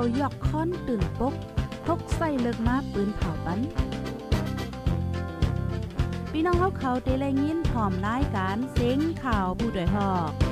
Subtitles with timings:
[0.00, 1.34] เขายอกค้อนตื่นปก
[1.86, 3.60] พกใส่เลิกมาปืนเผาปัน
[6.30, 10.47] พี่น้องเขาเขาเตะแลยินพร้อมรายการเซ็งข่าวผู้ด้วยหอก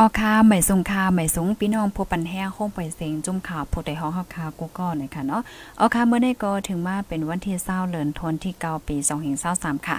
[0.00, 5.42] ออคาใหม่สงคาใหม่สงพี่น้องผู้ปันแห้งคงไปเสียงจุ่มข่าวผู้ใดฮ้องเฮาคากูก็หน่อยค่ะเนาะ
[5.80, 8.96] ออคาเมื่อได้ก็ถึงมาเป็นวันที่20เดือนธันวาคมที่9ปี
[9.42, 9.96] 2023ค่ะ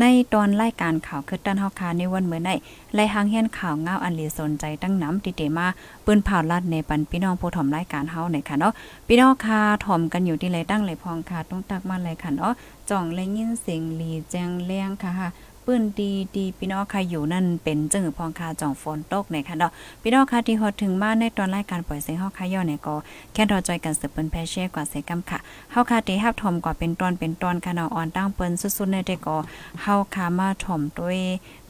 [0.00, 2.50] ในตอนรายการข่าวคือด้านเฮาคาในวันเมื่อได
[2.94, 5.66] ไล่หางเฮียนข่าวเงาอันลีสนใจตั้งน้ำติเตมา
[6.04, 8.72] ปืนเผาลัดในปันพี่น้องผู้ถ่อมรายการเฮาหน่อยค่ะเนาะ
[9.06, 12.52] พี่น้องคาถ่อมกันอยู่ที่ไรตั้งไรพองคาต้องตักมาเลยค่ะเนาะ
[12.90, 15.28] จ่องและยินเสียงลีแจ้งแรงค่ะ
[15.70, 19.72] ปื้นดีดีพี่น้องค่ะอยู่นั่นเป็นจึงพองคาจ่องฝนตกในค่ะเนาะ
[20.02, 22.94] พี่น้องค่ะที่ฮอดถึงมาในตอนรายการปล่อยเสียงเฮาค่ะย่อเนี่ยก็
[23.32, 25.38] แค่รอจอยกันสืบเปิ้นแพเช่กว่าเสกำค่ะ
[25.72, 29.36] เฮาค่ะที่ฮับถมกว่าเป็นตอนเป็นตอนค่ะเนาะอ่อนตั้งเปิ้นสุดๆในเด็กก็
[29.82, 31.18] เฮาค่ะมาถมด้วย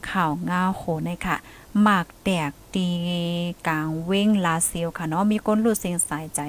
[0.09, 1.35] ข่าวงาโขในค่ะ
[1.81, 2.87] หมากแตกตี
[3.67, 6.39] กลางเว้งลาเซียวค่ะเนาะมีคนรู้เสียงสายใจ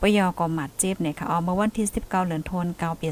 [0.00, 3.08] ปยอก็หมัดเจ็บเนี่ยค่ะออกมาวันที่ 19เดือนธันวาคมปี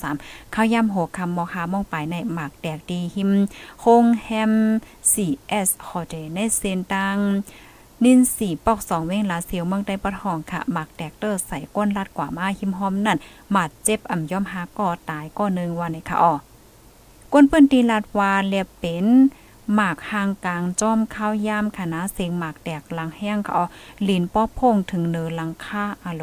[0.00, 3.30] 2023ข้าวย่ำโหคำมอคามองไปในหมากแตกตีหิม
[3.80, 4.52] โฮงแฮม
[5.12, 7.18] 4S ฮอเดในเซนตัง
[8.04, 13.18] นินสีปอกสองเว้งลาเซียวเมืองใต้ปะทองค่ะหมักแตกเตอร์ใส่ก้นลัดกว่ามาหิมหอมนั่น
[13.50, 16.32] หมัดเจ็บอ่ำย่อมหาก่อตายก่อนึงวันนี้ค่ะอ๋อ
[17.32, 19.06] ก้นเปิ้นตีลาดวาเรียบเป็น
[19.74, 23.64] หมากห่างกลางจอมข้าวยามคณะเสียงหมากแตกลังแห้งเขาเอา
[24.08, 26.22] ลินป้อพงถึงเนือลังค่าอะโล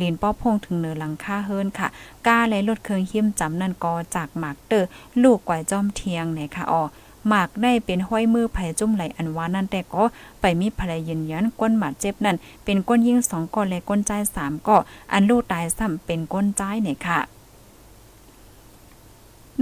[0.00, 1.88] ลีนป้อพงถึงเนือลังค่าเฮิรนค่ะ
[2.26, 4.84] ก้าและลดเครื่องหิ้มจำนันกอจากหมากเตอ
[5.22, 6.82] ลูกกว่าจอมเทียงเนี่ยค่ะอ๋อ
[7.28, 10.02] หมากได้เป็นห้อยมือไผ่จุ่มไหลอันวานั่นแต่ก็
[10.40, 14.76] ไปมีภรรยืนยันก้นหมาดเจ็บนั่นเป็นก้นยิ่งสองก้อนและก้นใจสามก็
[15.12, 17.20] อันลูกตายซ้ำเป็นก้นใจเนี่ยค่ะ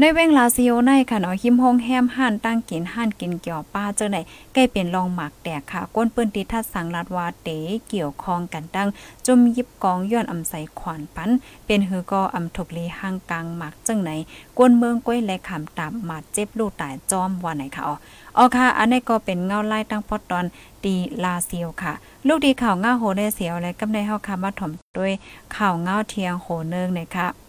[0.00, 4.18] ในเว้งลาซิโอในค่ะเนาะหิมฮงแฮมห่านตั้งกินห่านกินเกี่ยวป้าเจ้าไหน
[4.52, 7.48] ใกล้เป็นรองหมักแตกค่ะ ก้นปืนติทัดสังลัดวาเต
[7.88, 8.88] เกี่ยวคองกันตั้ง
[9.26, 11.30] จมยิบกองย้อนอำใสขวานปัน
[11.66, 14.10] เป็นหือก็อำถกลีห่างกลางหมักจังไหน
[14.58, 17.94] ก้นเมืองก้อยและขำตามมาเจ็บลูกตายจอมว่าไหนค่ะอ๋อ
[18.38, 20.44] อ๋อค่ะ อันนี้ก็เป็นเงาไล่ตั้งพอดตอน
[20.84, 21.92] ตีลาเซียวค่ะ
[22.26, 25.12] ลูกดีข่าวเงาโหได้เสียวและกำในเฮาค่ะมาถ่อมด้วย
[25.56, 27.45] ข่าวเงาเทียงโหเนิงนี่ยค่ะ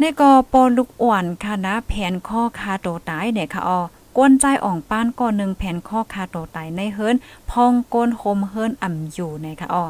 [0.00, 3.80] ในกอปอลูกอ่วนค่ะนะแผนข้อคาโตตายเนี่ยค่ะออ
[4.16, 7.16] กวนใจอ่องป้านก่อนหนึ่งแผ่นข้อคาโตตายในเฮิรน
[7.50, 9.84] พองก้นโฮมเฮิรนอ่ำอยู่ในค่ะออ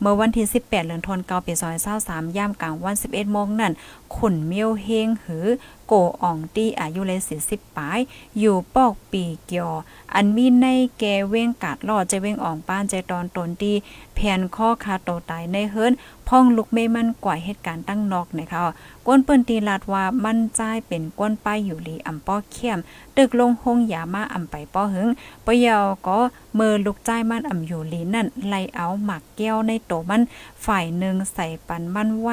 [0.00, 1.52] เมื่อวันที่ 18เดือนธันวาคมปี
[1.94, 3.72] 2023ย่ามกลางวัน 11โมงนั่น
[4.14, 5.46] ขุนเมียวเฮงหือ
[5.86, 5.92] โก
[6.22, 7.98] อ่องตี้อายุเลย40ปลาย
[8.38, 9.70] อยู่ปอกปีเกียว
[10.14, 10.66] อันมีใน
[10.98, 13.72] แกเว้งกาดลอดจะเว้งอ่องป้านใจตอนตนตี
[14.14, 15.92] แผ่นข้อคาโตตายในเฮิรน
[16.28, 18.60] พ่องลุกเมมันกว่าเหตุการณ์ตั้งนอกนะคะ
[19.06, 22.78] ก้นเปิ้นตีลาดว่ามันใจเป็นก้นป้ายอยู่ลีอำป้อเข้ม
[23.16, 25.08] ตึกลงหงยามาอำไปป้อหึง
[25.44, 26.18] ปะเยาก็
[26.54, 30.22] เมือลูกใจมันอำอยู่ลีนั่นไลเอาหมักแก้วในโตมัน
[30.64, 32.28] ฝ่ายหนึ่งใส่ปันมันไหว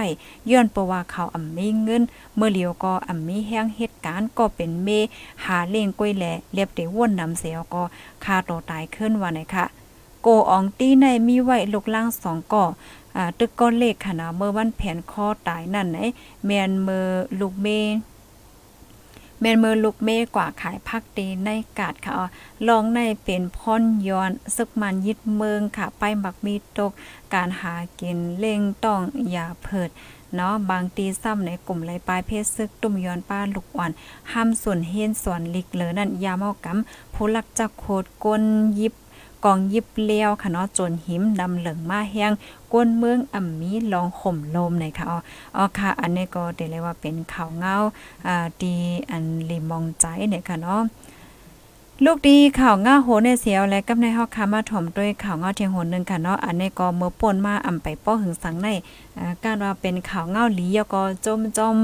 [0.50, 2.04] ย้อนประว่าเขาอำมีเงิน
[2.36, 4.90] เมื่อเหลียวก็อำมีแห้งเหตุการณ์ก็เป็นเม
[5.46, 7.84] หาเล่งก้อยแหลเรียบเตว่นนำเสียวก็
[8.24, 9.66] คาโตตายขึ้นว่าไหนคะ
[10.24, 12.66] โกอองตีในมีไหวลูกล่างสองก่อ
[13.22, 16.00] อ่าตึกก้อนเลขค่ะนะเมื่อวันแผนคอตายนั่นไหน
[16.46, 17.10] แมนเมอ
[17.40, 17.68] ลูกเม
[19.42, 21.50] แมนเมอลูกเมกว่าขายพักตีใน
[21.80, 22.14] กาดค่ะ
[22.68, 26.92] ลองในเป็นพ่อนย้อนซึกมันยึดเมืองค่ะ ไปบักมีตก
[27.34, 29.90] การหากินเล่งต้องอย่าเพิด
[30.36, 33.92] เนาะบางตีซ้ำในกลุ่มไรปลายเพศซึกตุ่มย้อนป้าลูกอ่อน
[34.32, 38.44] ห้ามส่วนเฮนส่วนลิกเลอนั่นยาเมากำผู้ลักจักโคดก้น
[38.80, 38.94] ยิบ
[39.46, 42.32] กองยิบเลี้ยวค่ะเนาะจนหิมดำเหลืองมาแห้ง
[42.74, 45.06] ก้นเมืองอ่ำมีลองข่มลมหน่อยค่ะ
[45.56, 47.76] อ๋อค่ะ อันนี้ก็เดี๋ยวเลยว่าเป็นข่าวเงา
[48.28, 48.76] อ่าดี
[49.10, 50.82] อันลิมองใจเนี่ยค่ะเนาะ
[52.06, 58.68] ลูกดีข่าวง่าโหในเสียวและกับในฮอกคามาถมด้วยข่าวง่าเทียงโหนึงค่ะเนาะอันนี้ก็เมื่อป่นมาอ่ำไปป้อหึงสังใน
[59.44, 61.78] การว่าเป็นข่าวเงาหลียก็จมจม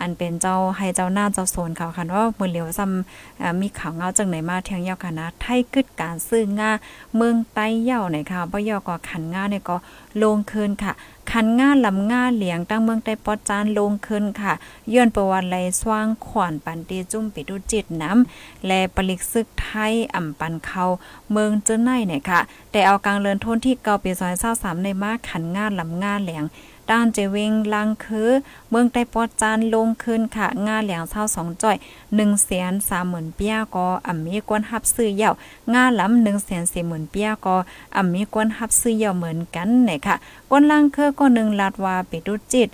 [0.00, 6.70] อันเป็นเจ้าให้เจ้าหน้าเจ้าโซนเขาค่ะว่ามือเหลียวซ้ำมีข่าวเงาจังไหนมาเทียงยาวค่ะนะไทยกึดการซื้องา
[7.16, 9.76] เมืองไต้เย่าไหนค่ะบ่ยอก็ขันงาเนี่ยก็
[10.22, 10.92] ลงคืนค่ะ
[11.30, 14.52] คันง่าลำง่าเหลียงตั้งเมืองใต้ปอจานลงขึ้นค่ะ
[14.92, 20.84] ย้อนประวัติไหลสว่างขวานปันตีจุ่มปิดุจิตน้ำและปลิกซึกไทยอ่ำปันเขา
[21.32, 22.40] เมืองเจ้าในเนี่ยค่ะ
[22.70, 26.44] แต่เอากลางเลินทนที่เก่าปีซอยเศร้าสามในมาขันง่าลำง่าเหลียง
[26.90, 28.30] ด้านเจวิงลังคือ
[28.70, 31.76] เมืองใต้ปอจานลงขึ้นค่ะ งาเหลียงเท่าสองจ่อย
[32.14, 35.34] หนึ่งแสนสามหมื่นเปียก็อ่ำมีกวนฮับซื้อเยาว
[35.72, 37.56] งาล้ำหนึ่งแสนสี่หมื่นเปียก็
[37.96, 40.16] อ่ำมีกวนฮับซื้อเยาวเหมือนกันเนี่ยค่ะ
[40.50, 42.68] กวนลังคือก็หนึ่งลาดว่าปิดุจิต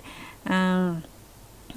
[0.49, 0.87] อ่า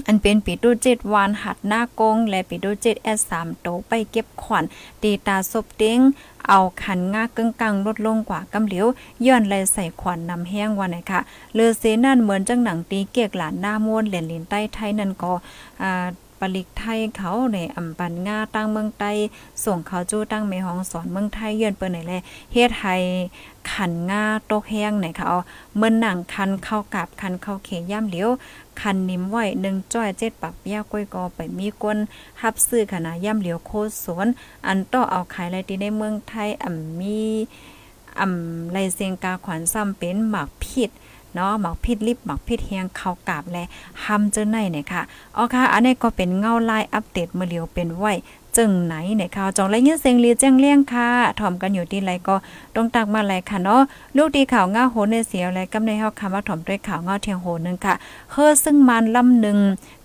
[0.06, 4.64] อันเป็นปีดูเจ็ดวานหัดหน้ากง และปีดูเจ็ดแอสสามโตไปเก็บขวัญ
[5.02, 6.00] ตีตาศพเด้ง
[6.48, 8.86] เอาขันง่ากึ่งกลางลดลงกว่ากำเหลียว
[9.26, 11.20] ย้อนไหลใส่ขวัญนนำแห้งวันนะค่ะ
[11.54, 15.32] เลือเซนั่นเหมือนจังหนังตีเกียกหลานหน้ามวนเหรียญลินใต้ไทยนั่นก็
[15.82, 16.06] อ่า
[16.40, 19.12] ปลิกไทยเขาในอำปันงาตั้งเมืองไต้
[19.64, 22.14] ส่งเขาจู้ตั้งเมหองสอนเมืองไทยเยือนเปิ้นไหนแล
[22.52, 22.96] เฮ็ดให้
[23.72, 25.38] ขันงาตกแห้งไหนเอา
[25.76, 28.28] เมื่อหนังคันเข้ากับคันเข้าเขย่ำเหลียว
[28.80, 31.98] คันนิ่มไหวหนึ่งจ้อยเจ็ดปักยาก้อยกอไปมีกวน
[32.40, 33.70] ฮับซื้อขนาดย่ำเหลียวโค
[34.04, 34.26] สวน
[34.66, 37.20] อันต่อเอาขายไรที่ในเมืองไทยอ่ำมี
[38.20, 40.90] อ่ำไรเสียงกาขวัญซ้ำเป็นหมากผิด
[41.34, 43.64] เนาะหมักพิษลิบหมักพิษเฮียงเข้ากาบและ
[44.04, 45.02] หำเจอในเนี่ยค่ะ
[45.36, 48.12] อ๋อค่ะ อันนี้ก็เป็นเงาลายอัปเดตเมื่อเลียวเป็นไว้
[48.56, 51.08] จึงไหนเนี่ยค่ะจองไรเงี้ยเสียงเลียแจ้งเลี้ยงค่ะ
[51.40, 52.34] ถ่อมกันอยู่ที่ไรก็
[52.76, 53.82] ต้องตักมาไรค่ะเนาะ
[54.16, 57.94] ลูกดีข่าวเงาโหในเสียวและกำในเฮาคำว่าถ่อมด้วยข่าวเงาเทียงโหนึงค่ะ
[58.32, 59.58] เฮอซึ่งมันลำหนึ่ง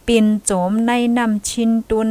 [0.07, 2.09] ปินโจมในนำชินตุน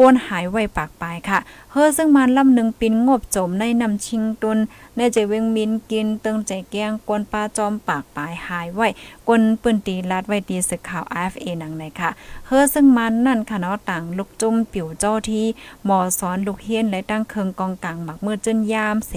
[0.00, 1.38] ก้นหายไว้ปากปลายค่ะ
[1.72, 4.58] เฮอซึ่งมันลำหนึ่งปินงบจมในนำชิงตุน
[4.96, 8.88] ในใจเวงมินกินเติงใจแกงกวนปลาจอมปากปลายหายไว้
[9.26, 12.10] กวนปืนตีลัดไว้ดีสึกข่าว FA หนังในค่ะ
[12.46, 15.46] เฮอซึ่งมันนั่นค่ะเนาะต่างลูกจุ่มปิ่วเจ้าที่
[15.84, 19.12] หมอสอนลูกเฮียนและตั้งเคิงกองกลางหมักมือจนยามเส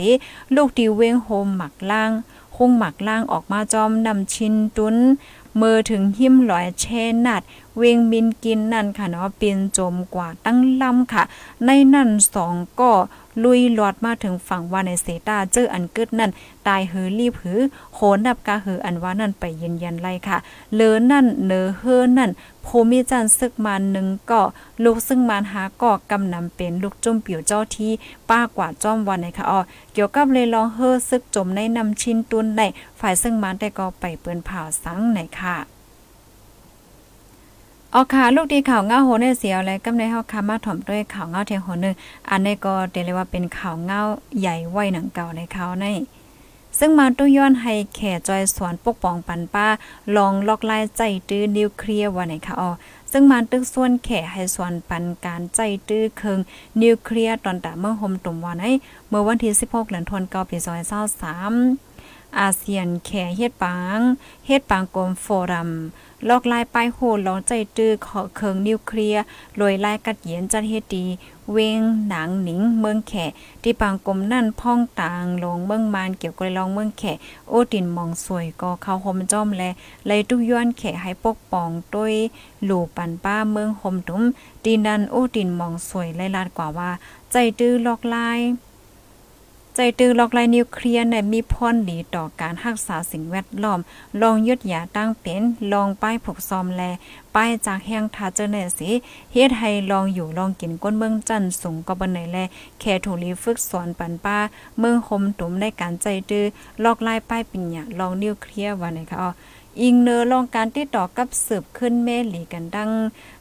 [0.56, 2.12] ลูกดีเวงโฮมหมักล่าง
[2.56, 4.98] คงหมักล่างออกมาจอมนำชินตุน
[5.62, 6.86] มือถึงหิ้มลอยเช
[7.26, 7.42] นัด
[7.77, 11.24] เวงมินกินนั่นค่ะเนาะเป็นจมกว่าตั้งลำค่ะ
[11.66, 12.92] ในนั่นสองก็
[13.44, 16.31] ลุยหลอดมาถึงฝั่งวาในเซตาเจออันกึดนั่น
[16.68, 17.60] ตายหือรีบหือ
[17.95, 20.38] โหนับกาหืออันว่านั่นไปยืนยันไล่ค่ะ
[20.75, 22.31] เลอนั่นเนอเฮอนั่น
[22.66, 24.42] ภูมิจันซึกมาหนึ่งก็
[24.83, 27.92] ลูกซึ่งมานหาก็กำนำเป็นลูกจุ่มปิ๋วเจ้าที่
[28.30, 29.60] ป้ากว่าจ้อมวันในค่ะอ๋อ
[29.94, 32.62] เกี่ยวกับเลยลองเฮอซึกจมในนำชินตุนใน
[33.00, 35.79] ฝ่ายซึ่งมานแต่ก็ไปเปิ้นผ่าสังในค่ะ
[37.96, 41.96] ออค่ะลูกดีข่าวเงาโหในเสียวและกำในเฮาคามาถ่อมด้วยข่าวเงาเทียงโหนึง
[42.30, 44.02] อันนี้ก็เรียกว่าเป็นข่าวเงา
[44.40, 45.86] ใหญ่ไว้หนังเก่าในเขาใน
[46.80, 49.68] ซึ่งมาตุ้ย้อนให้แข่จอยสวนปกป้องปันป้า
[50.16, 52.70] ลองลอกลายใจตื้อนิวเคลียร์ว่าไหนคะอ๋อ
[53.12, 55.60] ซึ่งมันตึกส่วนแข่ให้ส่วนปันการใจ
[55.90, 56.40] ตื้อเคิง
[56.82, 58.72] นิวเคลียร์ตอนตาเมื่อหมตุ่มวันให้
[59.10, 61.89] เมื่อวันที่ 16เดือนธันวาคมปี2023
[62.38, 64.00] อาเซียนแข่เฮ็ดปัง
[64.46, 65.72] เฮ็ดปังกรมโฟรัม
[66.28, 69.24] ลอกลายปลายโหลองใจตื้อขอเคิงนิวเคลียร์
[69.60, 71.06] ลอยลายกัดเย็นจัดเฮ็ดดี
[71.52, 73.14] เวงหนังหนิงเมืองแข
[73.64, 77.04] ที่ปางกลมนั่นพ่องต่างลงเมืองมานเกี่ยวกับลองเมืองแข
[77.50, 79.64] โอตินมองสวยก็เข้าหมจ้อมแล
[80.08, 82.16] เลยทุย้อนแขให้ปกป้องด้วย
[82.66, 84.24] หลู่ปันป้าเมืองหมตุ้ม
[84.64, 86.92] ดีนันโอตินมองสวยไลลาดกว่าว่า
[87.31, 88.40] ใจตื้อลอกลาย
[89.81, 93.80] ใจตือลอกลายนิวเคลียร์ในมีพรดีต่อการรักษาสิ่งแวดล้อม
[94.22, 95.42] ลองยึดยาตั้งเป็น
[95.74, 96.84] ลองป้ายผูกซอมแล
[97.36, 98.92] ป้ายจากแห้งทาเจเนสิ
[99.34, 102.38] เฮ็ดให้ลองอยู่ลองกินก้นเมืองจันสูงก็บันไหนแล
[102.80, 104.38] แค่ถูลีฝึกสอนปันป้า
[104.80, 106.46] เมืองคมตุ่มในการใจตือ
[106.84, 109.30] ลอกลายป้ายปิญญาลองนิวเคลียร์ว่าไหนคะอ๋อ
[109.81, 112.92] อิงเนอลองการติดต่อกับสืบขึ้นเมหลีกันดัง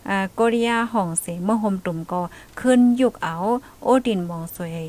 [0.09, 2.21] อ่าโกริยาห้องเสเมื่อหมตุ่มก็
[2.61, 3.35] ขึ้นยุกเอา
[3.83, 4.89] โอดินมองสวย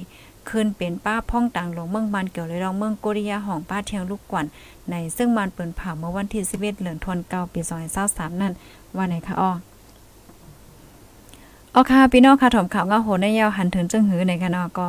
[0.50, 4.46] ขึ้นเป็นป้าพ่องต่างหลงเมืองมันเกี่ยวเลยรองเมืองโกริยาห้องป้าเทียงลูกกวน
[4.90, 7.62] ในซึ่งมันเปิดผ่าเมื่อวันที่11เดือนธันวาคมปี
[8.02, 8.54] 2023นั่น
[8.96, 9.52] ว่าไหนคะอ้อ
[11.80, 14.88] ออค่ะพี่น้องค่ะถมข่าวเงาโหในยาวหันถึงจึงหือในค่ะเนาะก็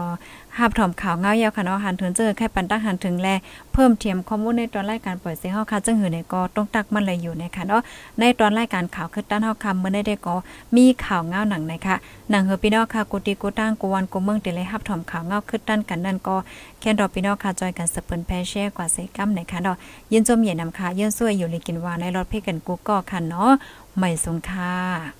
[0.59, 3.29] หาบถมข่าวเงายาวค่ะเนาะหันถึงเจอแค่ปันตักหันถึงแล
[3.73, 7.83] เพิ่มเทียมข้อมูลในตอนรายการปล่อยเสียงเฮาค่ะจึงหือในก็ต้องตักมันเลยอยู่ในค่ะเนาะ
[8.19, 10.37] ในตอนรายการข่าวคือด้านเฮาคำเมื่อได้ได้ก็
[10.77, 11.97] มีข่าวเงาหนังในค่ะ
[12.31, 16.37] หนังเฮอพี่น้องค่ะกุติกุตั้งกูวันกูเมืองเตเลยหับถมข่าวเงาคือด้านกันนั่นก็
[16.81, 19.77] แค่ดอพี่น้องค่ะจอยกันสเปิ้นแพแช่กว่าใส่กัมในค่ะเนาะ
[20.13, 23.51] ยินจมเหยียนำค่ะยินซวยอยู่เลยกินวาในรถเพ่กันกูก็ค่ะเนาะ
[23.99, 25.20] ไม่สงค่ะ